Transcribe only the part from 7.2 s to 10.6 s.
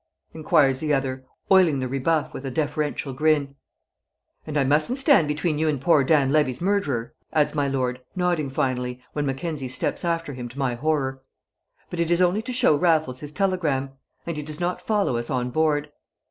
adds my lord, nodding finally, when Mackenzie steps after him to